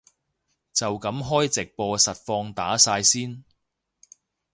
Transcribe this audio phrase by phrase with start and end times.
[0.73, 3.43] 就噉開直播實況打晒先